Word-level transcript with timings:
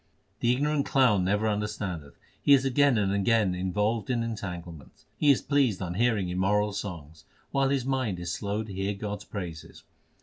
The 0.39 0.51
ignorant 0.51 0.87
clown 0.87 1.23
never 1.25 1.47
understandeth. 1.47 2.17
He 2.41 2.53
is 2.53 2.65
again 2.65 2.97
and 2.97 3.13
again 3.13 3.53
involved 3.53 4.09
in 4.09 4.23
entanglements. 4.23 5.05
He 5.15 5.29
is 5.29 5.43
pleased 5.43 5.79
on 5.79 5.93
hearing 5.93 6.29
immoral 6.29 6.73
songs, 6.73 7.23
While 7.51 7.69
his 7.69 7.85
mind 7.85 8.17
is 8.19 8.33
slow 8.33 8.63
to 8.63 8.73
hear 8.73 8.95
God 8.95 9.17
s 9.17 9.25
praises. 9.25 9.83